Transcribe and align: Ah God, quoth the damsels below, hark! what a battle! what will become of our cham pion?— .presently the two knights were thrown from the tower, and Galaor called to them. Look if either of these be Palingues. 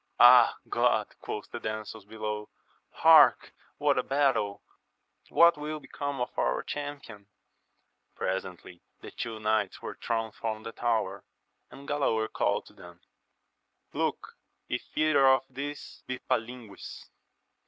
Ah 0.19 0.57
God, 0.67 1.15
quoth 1.19 1.51
the 1.51 1.59
damsels 1.59 2.05
below, 2.05 2.49
hark! 2.89 3.53
what 3.77 3.99
a 3.99 4.03
battle! 4.03 4.63
what 5.29 5.59
will 5.59 5.79
become 5.79 6.19
of 6.19 6.31
our 6.39 6.63
cham 6.63 6.99
pion?— 6.99 7.27
.presently 8.15 8.81
the 9.01 9.11
two 9.11 9.39
knights 9.39 9.79
were 9.79 9.93
thrown 10.01 10.31
from 10.31 10.63
the 10.63 10.71
tower, 10.71 11.23
and 11.69 11.87
Galaor 11.87 12.33
called 12.33 12.65
to 12.65 12.73
them. 12.73 13.01
Look 13.93 14.37
if 14.67 14.81
either 14.95 15.27
of 15.27 15.43
these 15.51 16.01
be 16.07 16.17
Palingues. 16.17 17.05